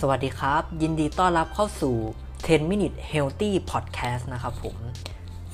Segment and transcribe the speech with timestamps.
[0.00, 1.96] สวัสดีครับ ยินดีต้อนรับเข้าสู่
[2.36, 4.76] 10 minute healthy podcast นะครับผม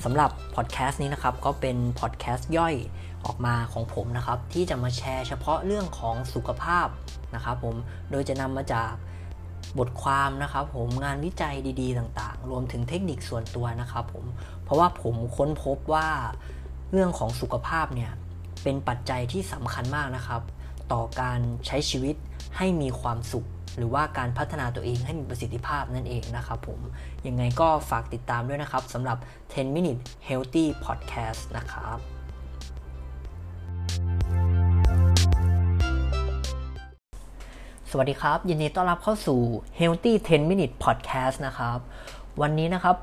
[0.03, 2.75] สำหรับพอดแคสต์นี้นะครับ ก็เป็นพอดแคสต์ย่อย
[3.25, 6.87] ออกมาของผมนะครับ ที่จะมาแชร์เฉพาะเรื่องของสุขภาพ
[7.35, 7.75] นะครับผม
[8.11, 8.91] โดยจะนำมาจาก
[9.79, 14.25] บทความนะครับ ผมงานวิจัยดี ๆ ต่าง ๆ รวมถึงเทคนิคส่วนตัวนะครับผม
[14.63, 16.07] เพราะว่าผมค้นพบว่า
[16.91, 18.11] เรื่องของสุขภาพเนี่ย
[18.63, 20.41] เป็นปัจจัยที่สำคัญมากนะครับ
[20.93, 22.15] ต่อการใช้ชีวิต
[22.57, 26.79] ให้มีความสุข หรือว่าการพัฒนาตัวเองให้มีประสิทธิภาพนั่นเองนะครับผม
[27.27, 29.17] ยังไงก็ฝากติดตามด้วยนะครับสำหรับ
[29.47, 31.99] 10 minute healthy podcast นะครับ
[37.93, 39.39] สวัสดีครับ ยินดีต้อนรับเข้าสู่
[39.79, 41.79] healthy 10 minute podcast นะครับ
[42.41, 42.95] วันนี้นะครับ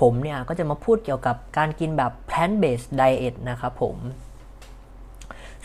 [0.00, 3.96] ผมเนี่ยก็จะมาพูดเกี่ยวกับการกินแบบ plant based diet นะครับผม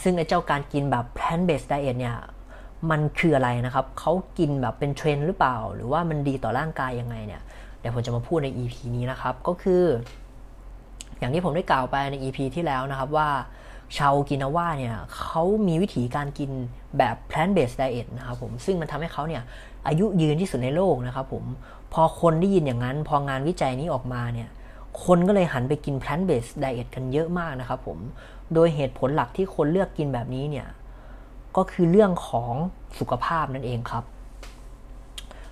[0.03, 2.17] ซึ่งไอ้เจ้าการกินแบบ plant based diet เนี่ย
[2.91, 7.41] มันคืออะไรนะครับเขากินแบบเป็นเทรนหรือเปล่า หรือว่ามันดีต่อร่างกายยังไงเนี่ย
[7.79, 9.83] เดี๋ยวผมจะมาพูดใน EP นี้นะครับก็คือ
[11.19, 13.29] อย่างที่ผมได้กล่าวไปใน EP ที่แล้วนะครับว่า
[13.97, 16.51] ชาวกินาว่าเนี่ยเขามีวิธีการกิน
[16.97, 19.43] แบบ plant based diet นะครับผมซึ่งมันทำให้เขาเนี่ย
[19.87, 21.43] อายุยืนที่สุดในโลกนะครับผม
[21.93, 24.49] พอคนได้ยินอย่างนั้น พองานวิจัยนี้ออกมาเนี่ย
[25.05, 27.97] คนก็เลยหันไปกิน plant based diet กันเยอะมากนะครับผม
[28.53, 30.67] โดยเหตุผลหลักที่คนเลือกกินแบบนี้เนี่ย
[31.57, 32.53] ก็คือเรื่องของ
[32.99, 34.03] สุขภาพนั่นเองครับ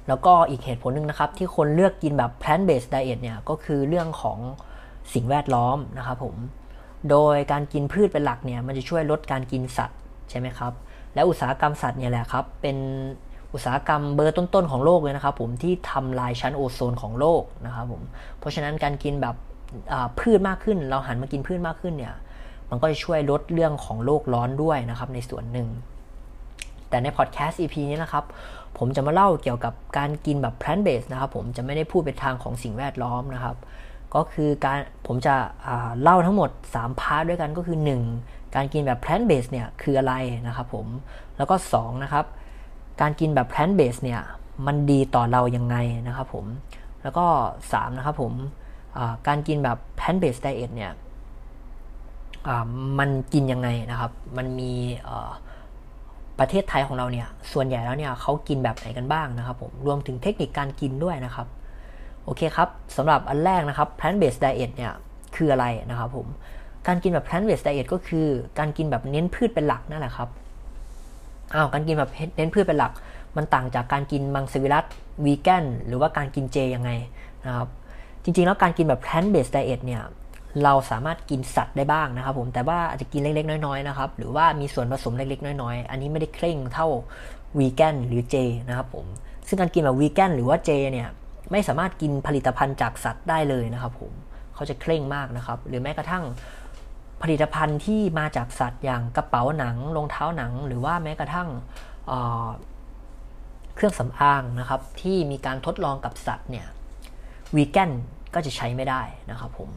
[0.08, 4.38] แล้วก็อีกเหตุผลหนึ่งนะครับ ที่คนเลือกกินแบบ plant based diet เนี่ยก็คือเรื่องของ
[5.14, 6.36] สิ่งแวดล้อมนะครับผม
[7.10, 9.98] โดยการกินพืชเป็นหลักเนี่ยมันจะช่วยลดการกินสัตว์
[10.30, 10.74] ใช่ไหมครับ
[11.14, 12.78] และอุตสาหกรรมสัตว์เนี่ยแหละครับ เป็น
[13.54, 18.02] อุตสาหกรรมเบอร์ต้นๆของโลกเลยนะครับ ผมที่ทำลายชั้นโอโซนของโลกนะครับผม
[18.40, 19.36] เพราะฉะนั้นการกินแบบ
[20.20, 22.14] พืชมากขึ้น เราหันมากินพืชมากขึ้นเนี่ย
[22.72, 25.68] มันก็จะช่วยลดเรื่องของโลกร้อนด้วยนะครับในส่วนหนึ่ง
[26.90, 28.26] แต่ในพอดแคสต์ EP นี้นะครับ
[28.78, 33.56] ผมจะมาเล่าเกี่ยวกับการกินแบบ plant based นะครับ ผมจะไม่ได้พูดเป็นทางของสิ่งแวดล้อมนะครับ
[34.16, 35.36] ก็คือการผมจะ
[36.02, 37.78] เล่าทั้งหมด 3 part ด้วยกันก็คือ
[38.16, 38.56] 1.
[38.56, 40.14] การกินแบบ plant based เนี่ยคืออะไร
[40.48, 40.88] นะครับผม
[41.38, 42.26] แล้วก็ 2 นะครับ
[43.02, 44.22] การกินแบบ plant based เนี่ย
[44.68, 45.76] มันดีต่อเรายังไง
[46.08, 46.46] นะครับผม
[47.04, 47.26] แล้วก็
[47.66, 48.34] 3 นะครับผม
[49.28, 50.92] การกินแบบ plant based diet เนี่ย
[53.00, 54.72] มันกินยังไงนะครับ มันมี
[56.40, 61.48] ประเทศไทยของเราเนี่ย ส่วนใหญ่แล้วเนี่ยเขากินแบบไหนกันบ้างนะครับผม รวมถึงเทคนิคการกินด้วยนะครับ
[62.24, 64.94] โอเคครับสำหรับอันแรกนะครับ plant based diet เนี่ย
[65.36, 66.28] คืออะไรนะครับผม
[66.88, 68.28] การกินแบบ plant based diet ก็คือ
[68.60, 70.30] การกินแบบเน้นพืชเป็นหลักนั่นแหละครับ
[71.54, 72.92] อ้าว การกินแบบเน้นพืชเป็นหลัก
[73.38, 74.86] มันต่างจากการกินมังสวิรัต
[75.26, 76.92] วีแกนหรือว่าการกินเจยังไง
[77.46, 77.68] นะครับ
[78.24, 80.02] จริงๆ แล้วการกินแบบ plant based diet เนี่ย
[80.64, 86.88] เราสามารถกินสัตว์ได้บ้างนะครับผมแต่ว่าอาจจะกินเล็กๆ น้อยๆนะครับหรือว่ามีส่วนผสมเล็กๆ น้อยๆ อันนี้ไม่ได้เคร่งเท่า
[87.58, 88.36] วีแกนหรือเจ
[88.70, 89.06] นะครับผม
[89.48, 91.10] ซึ่งการกินแบบวีแกนหรือว่าเจเนี่ย
[91.52, 94.12] ไม่สามารถกินผลิตภัณฑ์จากสัตว์ได้เลยนะครับผม
[94.56, 96.24] เขาจะเคร่งมากนะครับ หรือแม้กระทั่ง
[97.22, 101.48] ผลิตภัณฑ์ที่มาจากสัตว์อย่างกระเป๋าหนังรองเท้าหนัง หรือว่าแม้กระทั่ง
[102.08, 106.68] เเครื่องสำอางนะครับที่มีการทดลองกับสัตว์เนี่ย
[107.56, 107.92] วีแกน
[108.34, 109.02] ก็จะใช้ไม่ได้
[109.32, 109.70] นะครับผม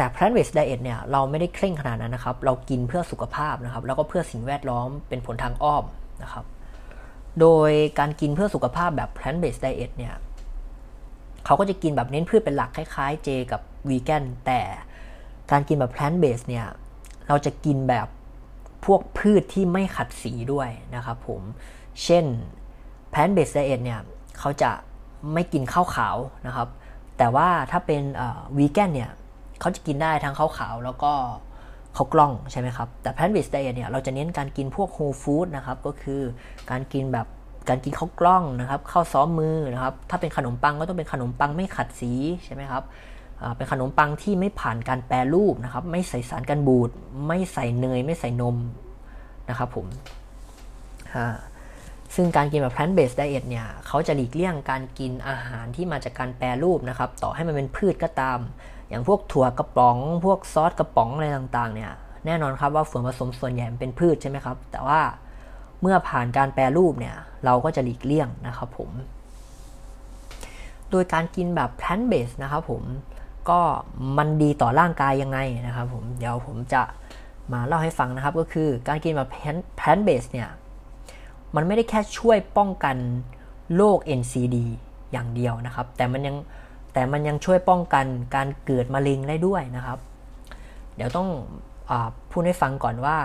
[0.00, 5.84] แต่ plant based diet เนี่ยเราไม่ได้เคร่งขนาดนั้นนะครับ เรากินเพื่อสุขภาพนะครับ แล้วก็เพื่อสิ่งแวดล้อมเป็นผลทางอ้อม
[6.22, 6.44] นะครับ
[7.40, 10.14] โดยการกินเพื่อสุขภาพแบบ plant based diet เนี่ย
[11.44, 14.60] เขาก็จะกินแบบเน้นพืชเป็นหลักคล้ายๆ เจกับวีแกนแต่
[15.50, 16.66] การกินแบบ plant based เนี่ย
[17.28, 18.06] เราจะกินแบบ
[18.84, 21.42] พวกพืชที่ไม่ขัดสีด้วยนะครับผม
[22.04, 22.24] เช่น
[23.12, 24.00] plant based diet เนี่ย
[24.38, 24.70] เขาจะ
[25.32, 26.68] ไม่กินข้าวขาวนะครับ
[27.18, 28.02] แต่ว่าถ้าเป็น
[28.58, 29.10] วีแกนเนี่ย
[29.60, 31.12] เขาจะกินได้ทั้งข้าวขาวแล้วก็
[31.96, 36.20] ข้าวกล้องใช่ไหมครับ แต่ plant based diet เนี่ยเราจะเน้นการกินพวก whole food นะครับ ก็คือ
[36.70, 37.26] การกินแบบ
[37.68, 42.12] การกินข้าวกล้องนะครับข้าวซ้อมมือนะครับ ถ้าเป็นขนมปังก็ต้องเป็นขนมปังไม่ขัดสี
[42.44, 42.82] ใช่ไหมครับ
[43.56, 46.90] เป็นขนมปังที่ไม่ผ่านการแปรรูปนะครับ ไม่ใส่สารกันบูด
[47.28, 48.56] ไม่ใส่เนย ไม่ใส่นม
[49.48, 49.86] นะครับผม
[52.14, 58.38] ซึ่งการกินแบบ plant based diet เนี่ยเขาจะหลีกเลี่ยงการกินอาหารที่มาจากการแปรรูปนะครับ ต่อให้มันเป็นพืชก็ตาม
[58.90, 61.92] อย่างพวกถั่วกระป๋อง พวกซอสกระป๋องอะไรต่างๆ เนี่ย
[62.26, 65.00] แน่นอนครับว่าส่วนผสมส่วนใหญ่เป็นพืชใช่ไหมครับ แต่ว่า
[65.80, 68.90] เมื่อผ่านการแปรรูปเนี่ย เราก็จะหลีกเลี่ยงนะครับผม
[70.90, 72.82] โดยการกินแบบ plant based นะครับผม
[73.48, 73.60] ก็
[74.18, 76.82] มันดีต่อร่างกายยังไงนะครับผม เดี๋ยวผมจะ
[77.52, 79.28] มาเล่าให้ฟังนะครับ ก็คือการกินแบบ
[79.78, 80.48] plant based เนี่ย
[81.54, 82.96] มันไม่ได้แค่ช่วยป้องกัน
[83.76, 84.56] โรค NCD
[85.12, 86.36] อย่างเดียวนะครับ แต่มันยัง
[86.92, 89.98] แต่มันยังช่วยป้องกันการเกิดมะเร็งได้ด้วยนะครับ
[90.96, 91.28] เดี๋ยวต้อง
[91.90, 91.92] อ
[92.30, 93.16] พูดให้ฟังก่อนว่า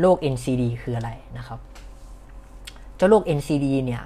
[0.00, 1.58] โรค NCD คืออะไรนะครับ
[2.96, 4.02] เจ้าโรค NCD เนี่ย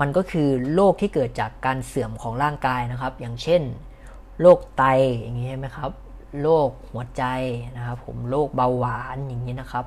[0.00, 3.62] มันก็คือโรคที่เกิดจากการเสื่อมของร่างกายนะครับ อย่างเช่น
[4.40, 4.84] โรคไต
[5.20, 5.90] อย่างนี้ใช่ไหมครับ
[6.42, 7.24] โรคหัวใจ
[7.76, 9.84] นะครับ ผมโรคเบาหวานอย่างนี้นะครับ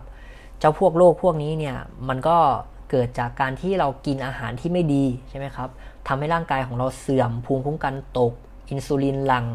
[0.59, 2.37] เจ้าพวกโรคพวกนี้เนี่ยมันก็
[2.89, 5.69] เกิดจากการที่เรากินอาหารที่ไม่ดีใช่ไหมครับ
[6.07, 8.33] ทำให้ร่างกายของเราเสื่อมภูมิคุ้มกันตก
[8.69, 9.45] อินซูลินหลัง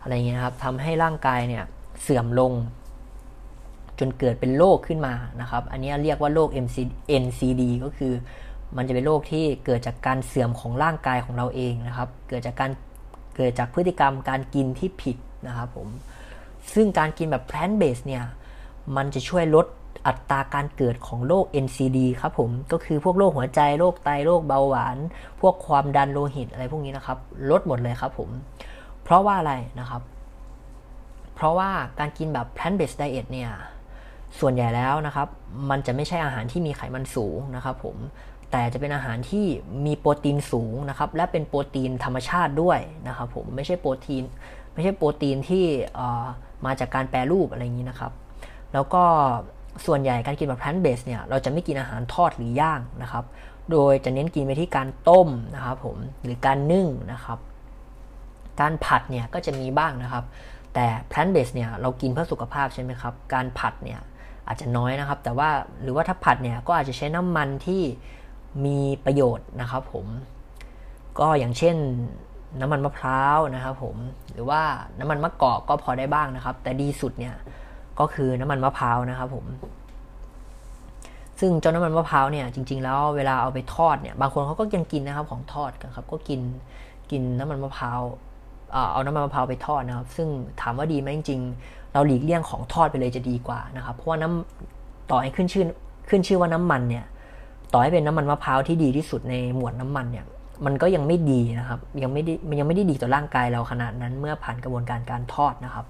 [0.00, 1.64] อะไรเงี้ยครับทำให้ร่างกายเนี่ย
[2.02, 2.52] เสื่อมลง
[3.98, 6.76] จนเกิดเป็นโรคขึ้นมานะครับ อันนี้เรียกว่าโรค MC
[7.22, 8.12] NCD ก็คือ
[8.76, 12.70] มันจะเป็นโรคที่เกิดจากการเสื่อมของร่างกายของเราเองนะครับ เกิดจากการ
[13.36, 15.16] เกิดจากพฤติกรรมการกินที่ผิด
[15.46, 15.88] นะครับผม
[16.74, 18.24] ซึ่งการกินแบบ plant based เนี่ย
[18.96, 19.66] มันจะช่วยลด
[20.06, 24.96] อัตราการเกิดของโรค NCD ครับผม ก็คือพวกโรคหัวใจ โรคไต โรคเบาหวาน
[25.40, 27.18] พวกความดันโลหิตอะไรพวกนี้นะครับ
[27.50, 28.30] ลดหมดเลยครับผม
[29.02, 30.02] เพราะว่าอะไรนะครับ
[31.34, 33.50] เพราะว่าการกินแบบ plant based diet เนี่ย
[34.40, 35.28] ส่วนใหญ่แล้วนะครับ
[35.70, 37.96] มันจะไม่ใช่อาหารที่มีไขมันสูงนะครับผม
[38.50, 39.46] แต่จะเป็นอาหารที่
[39.86, 42.78] มีโปรตีนสูงนะครับ และเป็นโปรตีนธรรมชาติด้วย
[43.08, 44.24] นะครับผม ไม่ใช่โปรตีน
[44.74, 45.64] ไม่ใช่โปรตีนที่
[46.66, 48.12] มาจากการแปรรูปอะไรอย่างนี้นะครับ
[48.72, 49.04] แล้วก็
[49.86, 53.24] ส่วนใหญ่การกินแบบ plant based เนี่ยเราจะไม่กินอาหารทอดหรือย่างนะครับ
[53.70, 57.38] โดยจะเน้นกินไปที่การต้มนะครับผมหรือการนึ่งนะครับ
[58.60, 60.24] การผัดเนี่ยก็จะมีบ้างนะครับ
[60.74, 64.00] แต่ plant based เนี่ยเรากินเพื่อสุขภาพใช่ไหมครับ การผัดเนี่ย
[64.46, 65.50] อาจจะน้อยนะครับ แต่ว่า
[65.82, 67.82] หรือว่าถ้าผัดเนี่ยก็อาจจะใช้น้ำมันที่
[68.64, 70.06] มีประโยชน์นะครับผม
[71.20, 71.76] ก็อย่างเช่น
[72.60, 73.96] น้ำมันมะพร้าวนะครับผม
[74.32, 74.62] หรือว่า
[74.98, 77.34] น้ำมันมะกอกก็พอได้บ้างนะครับ แต่ดีสุดเนี่ย
[78.00, 79.44] ก็คือน้ำมันมะพร้าวนะครับผม
[81.40, 86.40] ซึ่งเจ้าน้ำมันมะพร้าวเนี่ยจริง ๆ แล้วเวลาเอาไปทอดเนี่ยบางคนเขาก็ยังกินนะครับของทอดกันครับ ก็กิน
[87.10, 88.00] กินน้ำมันมะพร้าว
[88.92, 90.28] เอาน้ำมันมะพร้าวไปทอดนะครับ ซึ่ง
[90.60, 95.64] ถามว่าดีไหมจริงๆ เราหลีกเลี่ยงของทอดไปเลยจะดีกว่านะครับ เพราะว่าน้ำต่อให้ขึ้นชื่อ
[96.08, 97.04] ขึ้นชื่อว่าน้ำมันเนี่ย
[97.72, 100.24] ต่อให้เป็นน้ำมันมะพร้าวที่ดีที่สุดในหมวดน้ำมันเนี่ย
[100.66, 105.86] มันก็ยังไม่ดีนะครับ ยังไม่ได้มันยังไม่ได้ดีต่อร่างกายเราขนาดนั้นเมื่อผ่านกระบวนการการทอดนะครับ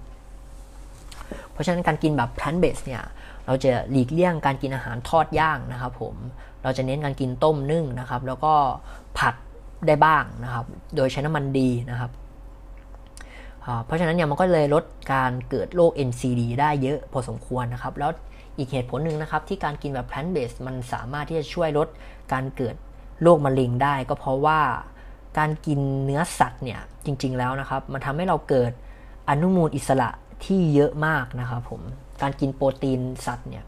[1.51, 3.03] เพราะฉะนั้นการกินแบบ plant based เนี่ย
[3.45, 6.15] เราจะหลีกเลี่ยงการกินอาหารทอดย่างนะครับผม
[6.63, 8.53] เราจะเน้นการกินต้มนึ่งนะครับ แล้วก็
[9.17, 9.35] ผัด
[9.87, 12.11] ได้บ้างนะครับ โดยใช้น้ำมันดีนะครับ
[13.85, 14.83] เพราะฉะนั้นเนี่ยมันก็เลยลด
[15.13, 18.11] การเกิดโรค NCD ได้เยอะพอสมควรนะครับ แล้ว
[18.57, 21.87] อีกเหตุผลหนึ่งนะครับ ที่การกินแบบ plant based มันสามารถที่จะช่วยลด
[22.33, 22.75] การเกิด
[23.21, 24.59] โรคมะเร็งได้ ก็เพราะว่า
[25.37, 28.71] การกินเนื้อสัตว์เนี่ยจริง ๆแล้วนะครับ มันทำให้เราเกิด
[29.29, 30.09] อนุมูลอิสระ
[30.43, 31.81] ที่เยอะมากนะครับผม
[32.21, 33.65] การกินโปรตีนสัตว์เนี่ย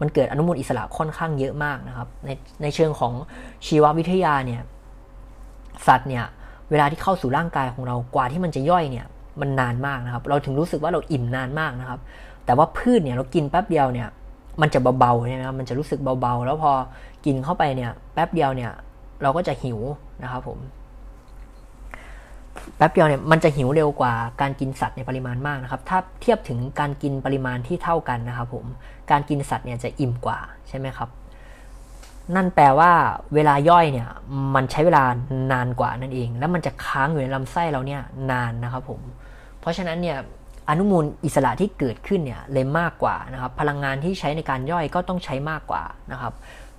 [0.00, 2.30] มันเกิดอนุมูลอิสระค่อนข้างเยอะมากนะครับ ใน
[2.62, 3.12] ในเชิงของ
[3.66, 4.62] ชีววิทยาเนี่ย
[5.86, 6.24] สัตว์เนี่ย
[6.70, 9.06] เวลาที่เข้าสู่ร่างกายของเรากว่าที่มันจะย่อยเนี่ย
[9.40, 12.00] มันนานมากนะครับ เราถึงรู้สึกว่าเราอิ่มนานมากนะครับ
[12.44, 14.08] แต่ว่าพืชเนี่ยเรากินแป๊บเดียวเนี่ย
[14.60, 16.72] มันจะเบาๆใช่ไหมครับมันจะรู้สึกเบาๆ แล้วพอ
[17.24, 18.70] กินเข้าไปเนี่ยแป๊บเดียวเนี่ย
[19.22, 19.78] เราก็จะหิว
[20.22, 20.58] นะครับผม
[22.76, 28.64] แป๊บเดียวเนี่ยมันจะหิวเร็วกว่าการกินสัตว์ในปริมาณมากนะครับ ถ้าเทียบถึงการกินปริมาณที่เท่ากันนะครับผม
[29.10, 30.38] การกินสัตว์เนี่ยจะอิ่มกว่า
[30.68, 31.08] ใช่ไหมครับ
[32.34, 32.90] นั่นแปลว่า
[33.34, 34.08] เวลาย่อยเนี่ย
[34.54, 35.04] มันใช้เวลา
[35.52, 39.00] นานกว่านั่นเอง แล้วมันจะค้างอยู่ในลำไส้เราเนี่ยนานนะครับผม
[39.60, 40.18] เพราะฉะนั้นเนี่ย
[40.68, 45.82] อนุมูลอิสระที่เกิดขึ้นเนี่ยเลยมากกว่านะครับ พลังงานที่ใช้ในการย่อยก็ต้องใช้มากกว่า
[46.12, 46.32] นะครับ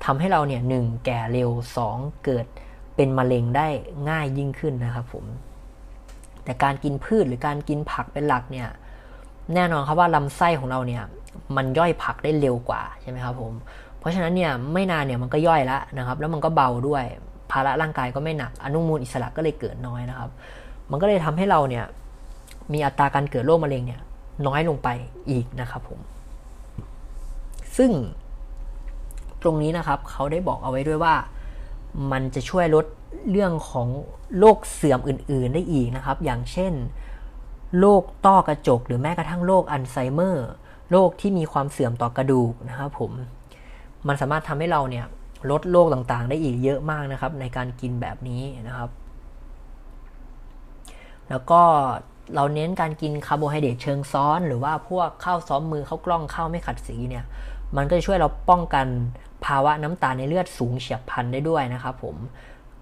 [0.06, 1.49] ทำให้เราเนี่ยหนึ่งแก่เร็ว
[1.87, 2.45] 2 เกิด
[2.95, 3.68] เป็นมะเร็งได้
[4.09, 5.25] ง่ายยิ่งขึ้นนะครับผม
[6.47, 8.68] แต่การกินพืชหรือการกินผักเป็นหลักเนี่ย
[9.54, 11.04] แน่นอนครับว่าลำไส้ของเราเนี่ย
[11.56, 13.54] มันย่อยผักได้เร็วกว่าใช่ไหมครับผม
[13.99, 17.04] เพราะฉะนั้นเนี่ยไม่นานเนี่ยมันก็ย่อยแล้วนะครับแล้วมันก็เบาด้วย
[17.51, 20.30] ภาระร่างกายก็ไม่หนักอนุมูลอิสระก็เลยเกิดน้อยนะครับ
[20.92, 21.85] มันก็เลยทำให้เราเนี่ย
[22.73, 24.01] มีอัตราการเกิดโรคมะเร็งเนี่ย
[24.47, 24.89] น้อยลงไป
[25.30, 25.99] อีกนะครับผม
[27.77, 27.92] ซึ่ง
[29.42, 31.16] ตรงนี้นะครับเขาได้บอกเอาไว้ด้วยว่า
[32.11, 32.85] มันจะช่วยลด
[33.31, 33.87] เรื่องของ
[34.40, 36.73] โรคเสื่อมอื่น ๆ ได้อีกนะครับ อย่างเช่น
[37.80, 40.47] โรคต้อกระจก หรือแม้กระทั่งโรคอัลไซเมอร์
[40.92, 43.11] โรคที่มีความเสื่อมต่อกระดูกนะครับผม
[44.07, 45.06] มันสามารถทำให้เราเนี่ย
[45.52, 48.90] ลดโรคต่างๆ ได้อีกเยอะมากนะครับ ในการกินแบบนี้นะครับ
[51.30, 51.61] แล้วก็
[52.35, 57.26] เราเน้นการกินคาร์โบไฮเดรตเชิงซ้อน หรือว่าพวกข้าวซ้อมมือข้าวกล้องข้าวไม่ขัดสีเนี่ย
[57.76, 58.87] มันก็จะช่วยเราป้องกัน
[59.45, 62.16] ภาวะน้ำตาลในเลือดสูงเฉียบพลันได้ด้วยนะครับผม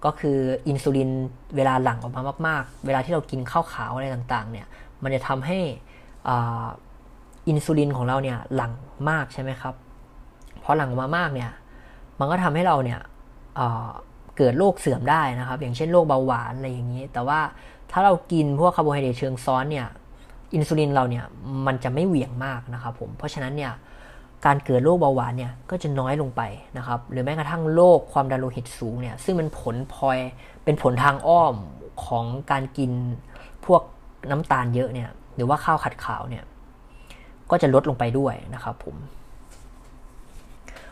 [0.06, 1.10] ก็คืออินซูลิน
[1.56, 4.66] เวลาหลั่งออกมามาก ๆ เวลาที่เรากินข้าวขาวอะไรต่างๆ เนี่ย
[5.02, 5.58] มันจะทำให้
[7.48, 8.72] อินซูลินของเราเนี่ยหลั่ง
[9.08, 9.74] มากใช่ไหมครับ
[10.62, 11.50] พอหลั่งออกมามากเนี่ย
[12.18, 13.00] มันก็ทำให้เราเนี่ย
[14.36, 17.40] เกิดโรคเสื่อมได้นะครับ อย่างเช่นโรคเบาหวานอะไรอย่างนี้ แต่ว่า
[17.90, 19.86] ถ้าเรากินพวกคาร์โบไฮเดรตเชิงซ้อนเนี่ย
[20.54, 21.24] อินซูลินเราเนี่ย
[21.66, 23.72] มันจะไม่เหวี่ยงมากนะครับผม เพราะฉะนั้นเนี่ย
[24.44, 26.42] การเกิดโรคเบาหวานเนี่ยก็จะน้อยลงไป
[26.78, 30.18] นะครับ หรือแม้กระทั่งโรคความดันโลหิตสูงเนี่ยซึ่งเป็นผลพลอย
[30.64, 31.54] เป็นผลทางอ้อม
[32.06, 32.90] ของการกิน
[33.66, 33.82] พวก
[34.30, 36.44] น้ำตาลเยอะเนี่ยหรือว่าข้าวขัดขาวเนี่ย
[37.50, 38.96] ก็จะลดลงไปด้วยนะครับผม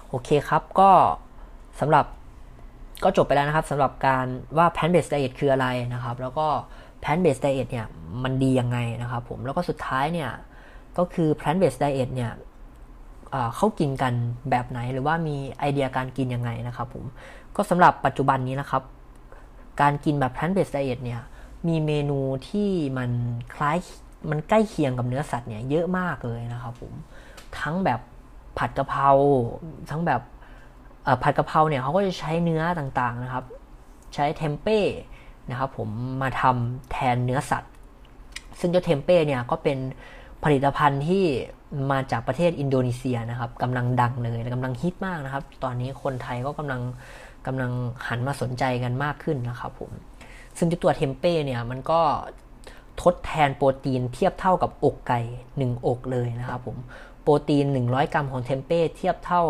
[0.09, 0.91] โอเคครับก็
[1.81, 2.05] สำหรับ
[3.05, 6.47] ก็จบไปแล้วนะครับสำหรับการว่า plant based diet คืออะไรนะครับ แล้วก็
[7.03, 7.87] plant based diet เนี่ย
[8.25, 10.31] มันดียังไงนะครับผมแล้วก็สุดท้ายเนี่ย
[10.99, 12.33] ก็คือ plant based diet เนี่ย
[13.57, 14.14] เขากินกัน
[14.50, 17.05] แบบไหน หรือว่ามีไอเดียการกินยังไงนะครับผม
[17.57, 18.83] ก็สำหรับปัจจุบันนี้นะครับ
[19.81, 21.21] การกินแบบ plant based diet เนี่ย
[21.69, 23.11] มีเมนูที่มัน
[23.55, 23.79] คล้าย
[24.31, 26.93] มันใกล้เคียงกับเนื้อสัตว์เนี่ยเยอะมากเลยนะครับผม
[27.59, 28.00] ทั้งแบบ
[28.59, 29.09] ผัดกะเพรา
[29.91, 30.21] ทั้งแบบ
[31.23, 33.45] ผัดกะเพราเนี่ยเขาก็จะใช้เนื้อต่างๆนะครับ
[34.14, 34.81] ใช้เทมเป้
[35.50, 35.88] นะครับผม
[36.23, 37.73] มาทำแทนเนื้อสัตว์
[38.61, 39.79] ซึ่งเจ้าเทมเป้เนี่ยก็เป็น
[40.45, 41.25] ผลิตภัณฑ์ที่
[41.91, 46.81] มาจากประเทศอินโดนีเซียนะครับกำลังดังเลยกำลังฮิตมากนะครับ ตอนนี้คนไทยก็กำลัง
[47.47, 47.73] กำลัง
[48.09, 49.91] หันมาสนใจกันมากขึ้นนะครับผม
[50.59, 52.01] ซึ่งตัวเทมเป้เนี่ยมันก็
[53.03, 55.21] ทดแทนโปรตีนเทียบเท่ากับอกไก่
[55.57, 56.77] 1อกเลยนะครับผม
[57.23, 59.43] โปรตีน 100 กรัมของเทมเป้เทียบเท่า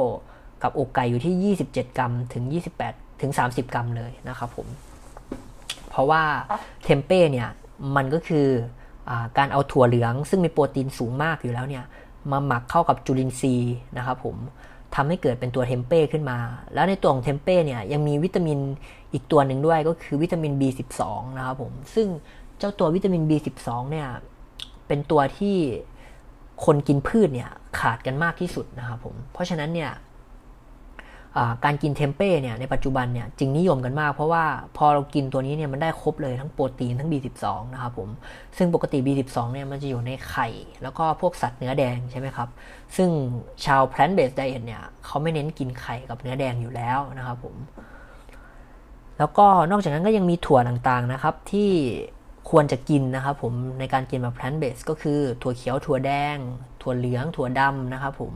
[0.63, 2.45] กับอกไก่อยู่ที่ 27 กรัมถึง
[2.85, 4.67] 28 ถึง 30 กรัมเลยนะครับผม
[5.91, 6.23] เพราะว่า
[6.85, 7.49] เทมเป้เนี่ย
[7.97, 8.84] มันก็คืออ
[9.39, 11.85] การเอาถั่วเหลืองซึ่งมีโปรตีนสูงมากอยู่แล้วเนี่ย
[12.33, 14.37] มาหมักเข้ากับจุลินทรีย์นะครับผม
[14.95, 16.39] ทำให้เกิดเป็นตัวเทมเป้ขึ้นมา
[16.75, 18.59] แล้วในตัวของเทมเป้เนี่ยยังมีวิตามิน
[19.13, 21.03] อีกตัวหนึ่งด้วยก็คือวิตามิน B12
[21.37, 22.07] นะครับผมซึ่ง
[22.59, 24.09] เจ้าตัววิตามิน B12 เนี่ย
[24.87, 25.57] เป็นตัวที่
[26.65, 29.91] คนกินพืชเนี่ยขาดกันมากที่สุดนะครับผมเพราะฉะนั้นเนี่ย
[31.65, 34.45] การกินเทมเป้เนี่ยในปัจจุบันเนี่ยจึงนิยมกันมาก เพราะว่า
[34.77, 38.09] พอเรากินตัวนี้เนี่ยมันได้ครบเลยทั้งโปรตีนทั้ง B12 นะครับผม
[38.57, 40.49] ซึ่งปกติ B12 เนี่ยมันจะอยู่ในไข่
[40.83, 42.49] แล้วก็พวกสัตว์เนื้อแดงใช่ไหมครับ
[42.97, 43.09] ซึ่ง
[43.65, 47.57] ชาว plant based diet เนี่ยเขาไม่เน้นกินไข่กับเนื้อแดงอยู่แล้วนะครับผม
[49.19, 51.71] แล้วก็นอกจากนั้นก็ยังมีถั่วต่างๆนะครับที่
[52.51, 56.37] ควรจะกินนะครับผมในการกินแบบ plant based ก็คือถั่วเขียวถั่วแดง
[56.83, 58.33] ถั่วเหลือง ถั่วดำนะครับผม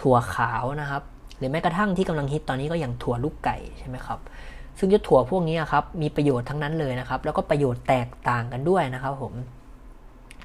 [0.00, 1.02] ถั่วขาวนะครับ
[1.42, 4.18] รือแม้กระทั่งที่กำลังฮิตตอนนี้ก็อย่างถั่วลูกไก่ใช่ไหมครับ
[4.78, 9.32] ซึ่งยถั่วพวกนี้ครับมีประโยชน์ทั้งนั้นเลยนะครับ แล้วก็ประโยชน์แตกต่างกันด้วยนะครับผม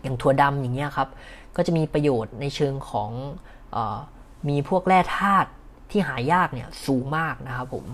[0.04, 1.08] อย่างถั่วดำอย่างเงี้ยครับ
[1.56, 3.10] ก็จะมีประโยชน์ในเชิงของ
[3.76, 3.78] อ
[4.50, 5.50] มีพวกแร่ธาตุ
[5.90, 7.86] ที่หายากเนี่ยสูงมากนะครับผม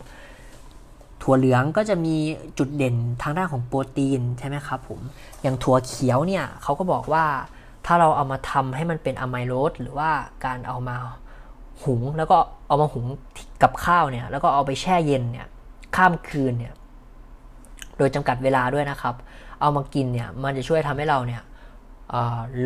[1.22, 2.16] ถั่วเหลืองก็จะมี
[2.58, 5.00] จุดเด่นทางด้านของโปรตีนใช่ไหมครับผม
[5.42, 7.26] อย่างถั่วเขียวเนี่ยเขาก็บอกว่า
[7.86, 10.10] ถ้าเราเอามาทำให้มันเป็นอะไมโลสหรือว่า
[10.46, 10.96] การเอามา
[11.84, 12.38] หุงแล้วก็
[12.74, 13.08] เอามาหุง
[13.64, 15.48] กับข้าวเนี่ย แล้วก็เอาไปแช่เย็นเนี่ย
[15.96, 16.74] ข้ามคืนเนี่ย
[17.98, 19.16] โดยจำกัดเวลาด้วยนะครับ
[19.62, 21.42] เอามากินเนี่ย มันจะช่วยทำให้เราเนี่ย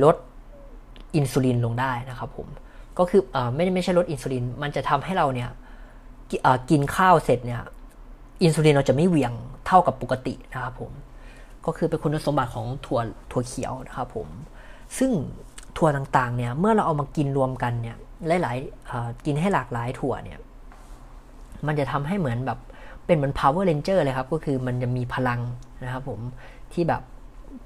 [0.03, 0.15] ลด
[1.15, 2.47] อินซูลินลงได้นะครับผม
[2.97, 5.49] ก็คืออไม่ไม่ใช่ลดอินซูลิน มันจะทำให้เราเนี่ย
[6.69, 7.61] กินข้าวเสร็จเนี่ย
[8.43, 9.33] อินซูลินเราจะไม่เหวี่ยง
[9.67, 10.91] เท่ากับปกตินะครับผม
[11.65, 12.99] ก็คือเป็นคุณสมบัติของถั่ว
[13.31, 14.27] ถั่วเขียวนะครับผม
[14.97, 15.11] ซึ่ง
[15.77, 17.97] ถั่วต่างๆเนี่ย เมื่อเราเอามากินรวมกันเนี่ย
[18.27, 20.39] หลายๆกินให้หลากหลายถั่วเนี่ย
[21.67, 22.59] มันจะทำให้เหมือนแบบ
[23.05, 25.41] เป็นเหมือน power ranger เลยครับ ก็คือมันจะมีพลัง
[25.83, 26.19] นะครับผม
[26.73, 27.01] ที่แบบ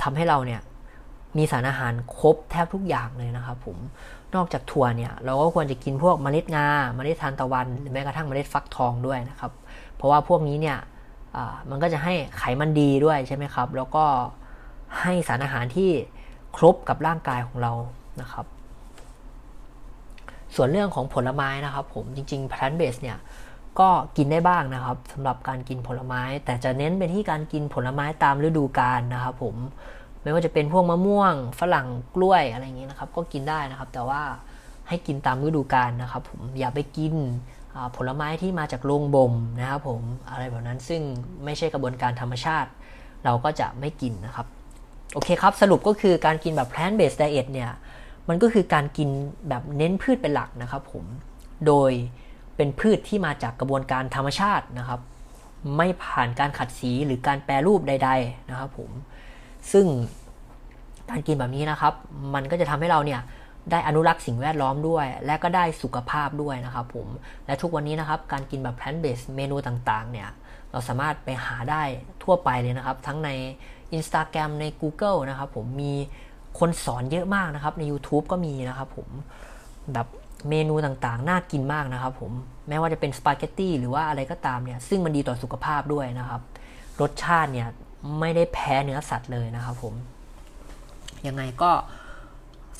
[0.03, 0.61] ทำให้เราเนี่ย
[1.37, 3.77] มีสารอาหารครบแทบทุกอย่างเลยนะครับผม
[4.35, 9.51] นอกจากถั่วเนี่ย เราก็ควรจะกินพวกเมล็ดงา เมล็ดทานตะวัน หรือแม้กระทั่งเมล็ดฟักทองด้วยนะครับ
[9.95, 10.77] เพราะว่าพวกนี้เนี่ย
[11.69, 14.05] มันก็จะให้ไขมันดีด้วยใช่ไหมครับ แล้วก็
[15.01, 15.89] ให้สารอาหารที่
[16.57, 17.73] ครบกับร่างกายของเรา
[18.21, 18.45] นะครับ
[20.55, 23.17] ส่วนเรื่องของผลไม้นะครับ ผมจริงๆ plant based เนี่ย
[23.79, 29.55] ก็กินได้บ้างนะครับสำหรับการกินผลไม้ แต่จะเน้นไปที่การกินผลไม้ตามฤดูกาลนะครับ ผม
[30.23, 34.21] ไม่ว่าจะเป็นพวกมะม่วง ฝรั่งกล้วยอะไรอย่างนี้นะครับ ก็กินได้นะครับ แต่ว่า
[34.87, 37.13] ให้กินตามฤดูกาลนะครับ ผมอย่าไปกิน
[37.97, 41.01] ผลไม้ที่มาจากโรงบ่มนะครับผมอะไรแบบนั้นซึ่ง
[41.45, 42.69] ไม่ใช่กระบวนการธรรมชาติ
[43.25, 44.47] เราก็จะไม่กินนะครับ
[45.13, 47.71] โอเคครับ สรุปก็คือการกินแบบ plant based diet เนี่ย
[48.31, 49.09] มันก็คือการกิน
[49.49, 51.05] แบบเน้นพืชเป็นหลักนะครับผม
[51.67, 51.91] โดย
[52.55, 54.99] เป็นพืชที่มาจากกระบวนการธรรมชาตินะครับ
[55.77, 58.91] ไม่ผ่านการขัดสีหรือการแปรรูปใด ๆนะครับผม
[59.71, 59.85] ซึ่ง
[61.09, 61.93] การกินแบบนี้นะครับ
[62.33, 63.21] มันก็จะทำให้เราเนี่ย
[63.71, 67.07] ได้อนุรักษ์สิ่งแวดล้อมด้วย และก็ได้สุขภาพด้วยนะครับผม
[67.45, 70.29] และทุกวันนี้นะครับ การกินแบบ plant based เมนูต่างๆ เนี่ย
[70.71, 71.83] เราสามารถไปหาได้
[72.23, 73.29] ทั่วไปเลยนะครับ ทั้งใน
[73.97, 75.93] Instagram ใน Google นะครับผมมี
[76.59, 79.07] คนสอนเยอะมากนะครับ ใน YouTube ก็มีนะครับผม
[79.93, 80.07] แบบ
[80.49, 82.31] เมนูต่างๆ น่ากินมากนะครับผม
[82.67, 86.41] แม้ว่าจะเป็นสปาเกตตี้หรือว่าอะไรก็ตามเนี่ย ซึ่งมันดีต่อสุขภาพด้วยนะครับ
[87.01, 87.67] รสชาติเนี่ย
[88.19, 89.93] ไม่ได้แพ้เนื้อสัตว์เลยนะครับผม
[91.27, 91.71] ยังไงก็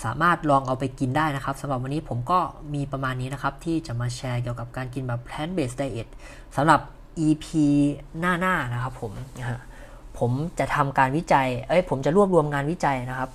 [0.04, 2.40] สามารถลองเอาไปกินได้นะครับสำหรับวันนี้ผมก็
[2.74, 6.08] มีประมาณนี้นะครับ ที่จะมาแชร์เกี่ยวกับการกินแบบ plant based diet
[6.56, 6.80] สำหรับ
[7.28, 7.46] EP
[8.20, 9.12] หน้าๆนะครับผม
[10.20, 13.30] ผมจะทำการวิจัย เอ้ยผมจะรวบรวมงานวิจัยนะครับ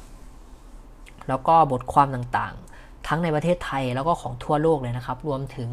[1.28, 5.70] แล้วก็บทความต่างๆ ทั้งในประเทศไทยแล้วก็ของทั่วโลกเลยนะครับ รวมถึง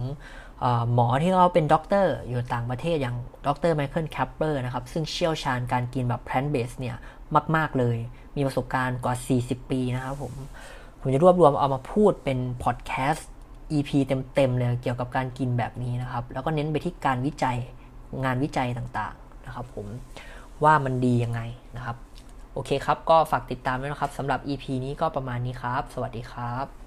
[0.93, 3.15] หมอที่เขาเป็นด็อกเตอร์อยู่ต่างประเทศอย่าง
[3.47, 6.95] ดร Michael Klaper นะครับ ซึ่งเชี่ยวชาญการกินแบบ plant based เนี่ย
[7.55, 7.97] มาก ๆ เลย
[8.35, 10.33] มีประสบการณ์กว่า 40 ปีนะครับผม
[10.99, 13.29] ผมจะรวบรวมเอามาพูดเป็นพอดแคสต์
[13.71, 13.89] EP
[14.35, 17.57] เต็ม ๆ เลยเกี่ยวกับการกินแบบนี้นะครับ แล้วก็เน้นไปที่การวิจัย
[18.23, 19.87] งานวิจัยต่าง ๆ นะครับผม
[20.63, 21.41] ว่ามันดียังไง
[21.77, 21.97] นะครับ
[22.53, 26.82] โอเคครับ ก็ฝากติดตามด้วยนะครับสำหรับ EP นี้ก็ประมาณนี้ครับ สวัสดีครับ